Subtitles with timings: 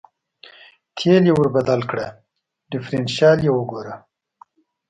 [0.97, 2.07] تېل یې ور بدل کړه،
[2.71, 3.95] ډېفرېنشیال یې وګوره.